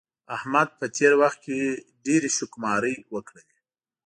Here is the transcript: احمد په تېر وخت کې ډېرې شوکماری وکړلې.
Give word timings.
احمد 0.35 0.67
په 0.79 0.85
تېر 0.95 1.11
وخت 1.21 1.39
کې 1.45 1.57
ډېرې 2.05 2.29
شوکماری 2.37 2.95
وکړلې. 3.13 3.57